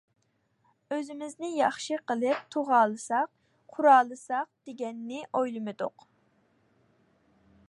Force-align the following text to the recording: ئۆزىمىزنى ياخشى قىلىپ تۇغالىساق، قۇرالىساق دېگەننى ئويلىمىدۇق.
ئۆزىمىزنى 0.95 1.49
ياخشى 1.57 1.99
قىلىپ 2.13 2.41
تۇغالىساق، 2.57 3.31
قۇرالىساق 3.77 4.51
دېگەننى 4.71 5.25
ئويلىمىدۇق. 5.41 6.11